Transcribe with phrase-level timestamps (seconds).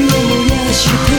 [0.00, 1.11] を燃やして